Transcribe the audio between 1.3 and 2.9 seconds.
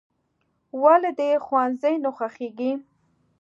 ښوونځی نه خوښېږي؟"